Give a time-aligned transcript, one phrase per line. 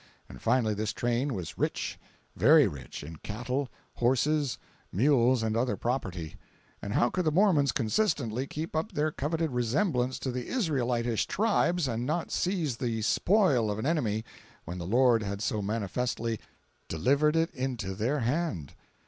[0.27, 1.99] And finally, this train was rich,
[2.35, 4.57] very rich in cattle, horses,
[4.91, 10.31] mules and other property—and how could the Mormons consistently keep up their coveted resemblance to
[10.31, 14.25] the Israelitish tribes and not seize the "spoil" of an enemy
[14.65, 16.39] when the Lord had so manifestly
[16.87, 18.73] "delivered it into their hand?"